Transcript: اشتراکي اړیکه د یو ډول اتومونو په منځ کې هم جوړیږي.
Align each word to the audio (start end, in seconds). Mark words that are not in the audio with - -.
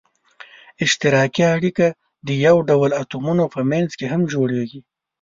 اشتراکي 0.83 1.43
اړیکه 1.55 1.87
د 2.27 2.29
یو 2.45 2.55
ډول 2.69 2.89
اتومونو 3.01 3.43
په 3.53 3.59
منځ 3.71 3.89
کې 3.99 4.05
هم 4.13 4.21
جوړیږي. 4.33 4.79